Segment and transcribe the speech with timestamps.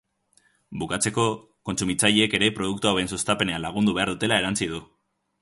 [0.83, 1.25] Bukatzeko,
[1.71, 4.83] kontsumitzaileek ere produktu hauen sustapenean lagundu behar dutela erantsi du.